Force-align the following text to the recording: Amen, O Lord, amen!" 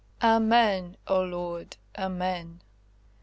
Amen, 0.23 0.97
O 1.07 1.21
Lord, 1.21 1.77
amen!" 1.95 2.61